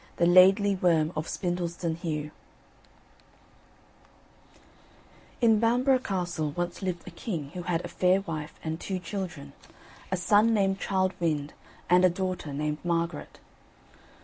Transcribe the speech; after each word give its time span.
_)THE 0.15 0.25
LAIDLY 0.25 0.73
WORM 0.77 1.13
OF 1.15 1.27
SPINDLESTON 1.27 1.97
HEUGH 1.97 2.31
In 5.41 5.59
Bamborough 5.59 5.99
Castle 5.99 6.49
once 6.57 6.81
lived 6.81 7.07
a 7.07 7.11
king 7.11 7.51
who 7.51 7.61
had 7.61 7.85
a 7.85 7.87
fair 7.87 8.21
wife 8.21 8.59
and 8.63 8.79
two 8.79 8.97
children, 8.97 9.53
a 10.11 10.17
son 10.17 10.55
named 10.55 10.79
Childe 10.79 11.13
Wynd 11.19 11.53
and 11.87 12.03
a 12.03 12.09
daughter 12.09 12.51
named 12.51 12.79
Margaret. 12.83 13.37